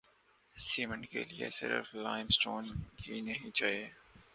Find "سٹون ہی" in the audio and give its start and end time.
2.27-3.21